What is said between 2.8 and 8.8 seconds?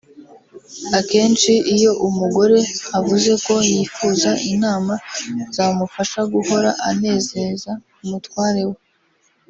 avuze ko yifuza inama zamufasha guhora anezeza umutware we